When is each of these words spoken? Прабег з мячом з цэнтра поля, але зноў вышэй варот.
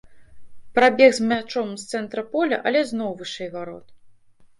Прабег 0.77 1.11
з 1.17 1.27
мячом 1.31 1.69
з 1.81 1.85
цэнтра 1.91 2.23
поля, 2.31 2.57
але 2.71 2.81
зноў 2.93 3.13
вышэй 3.21 3.49
варот. 3.57 3.85